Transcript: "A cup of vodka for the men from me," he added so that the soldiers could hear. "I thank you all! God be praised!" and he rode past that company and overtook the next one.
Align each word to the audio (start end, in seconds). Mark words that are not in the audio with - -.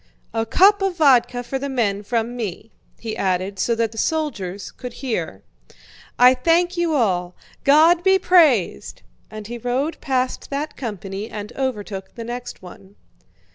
"A 0.33 0.47
cup 0.47 0.81
of 0.81 0.97
vodka 0.97 1.43
for 1.43 1.59
the 1.59 1.69
men 1.69 2.01
from 2.01 2.35
me," 2.35 2.71
he 2.99 3.15
added 3.15 3.59
so 3.59 3.75
that 3.75 3.91
the 3.91 3.99
soldiers 3.99 4.71
could 4.71 4.93
hear. 4.93 5.43
"I 6.17 6.33
thank 6.33 6.75
you 6.75 6.95
all! 6.95 7.35
God 7.63 8.01
be 8.03 8.17
praised!" 8.17 9.03
and 9.29 9.45
he 9.45 9.59
rode 9.59 10.01
past 10.01 10.49
that 10.49 10.75
company 10.75 11.29
and 11.29 11.53
overtook 11.55 12.15
the 12.15 12.23
next 12.23 12.63
one. 12.63 12.95